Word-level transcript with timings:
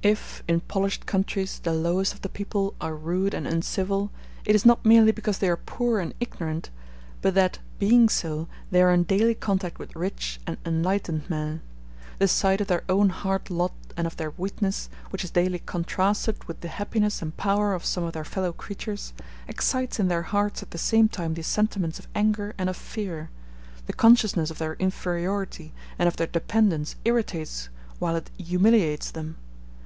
If, 0.00 0.44
in 0.46 0.60
polished 0.60 1.06
countries, 1.06 1.58
the 1.58 1.72
lowest 1.72 2.14
of 2.14 2.22
the 2.22 2.28
people 2.28 2.72
are 2.80 2.94
rude 2.94 3.34
and 3.34 3.48
uncivil, 3.48 4.12
it 4.44 4.54
is 4.54 4.64
not 4.64 4.84
merely 4.84 5.10
because 5.10 5.38
they 5.38 5.48
are 5.48 5.56
poor 5.56 5.98
and 5.98 6.14
ignorant, 6.20 6.70
but 7.20 7.34
that, 7.34 7.58
being 7.80 8.08
so, 8.08 8.46
they 8.70 8.80
are 8.80 8.92
in 8.92 9.02
daily 9.02 9.34
contact 9.34 9.80
with 9.80 9.96
rich 9.96 10.38
and 10.46 10.56
enlightened 10.64 11.28
men. 11.28 11.62
The 12.20 12.28
sight 12.28 12.60
of 12.60 12.68
their 12.68 12.84
own 12.88 13.08
hard 13.08 13.50
lot 13.50 13.72
and 13.96 14.06
of 14.06 14.16
their 14.16 14.30
weakness, 14.38 14.88
which 15.10 15.24
is 15.24 15.32
daily 15.32 15.58
contrasted 15.66 16.44
with 16.44 16.60
the 16.60 16.68
happiness 16.68 17.20
and 17.20 17.36
power 17.36 17.74
of 17.74 17.84
some 17.84 18.04
of 18.04 18.12
their 18.12 18.24
fellow 18.24 18.52
creatures, 18.52 19.12
excites 19.48 19.98
in 19.98 20.06
their 20.06 20.22
hearts 20.22 20.62
at 20.62 20.70
the 20.70 20.78
same 20.78 21.08
time 21.08 21.34
the 21.34 21.42
sentiments 21.42 21.98
of 21.98 22.06
anger 22.14 22.54
and 22.56 22.70
of 22.70 22.76
fear: 22.76 23.30
the 23.86 23.92
consciousness 23.92 24.48
of 24.48 24.58
their 24.58 24.74
inferiority 24.74 25.74
and 25.98 26.06
of 26.06 26.16
their 26.16 26.28
dependence 26.28 26.94
irritates 27.04 27.68
while 27.98 28.14
it 28.14 28.30
humiliates 28.38 29.10
them. 29.10 29.36